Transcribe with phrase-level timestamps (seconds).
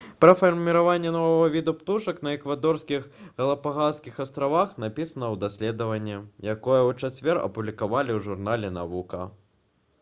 [0.23, 3.05] пра фарміраванне новага віду птушак на эквадорскіх
[3.43, 6.13] галапагаскіх астравах напісана ў даследаванні
[6.55, 9.21] якое ў чацвер апублікавалі ў журнале «навука»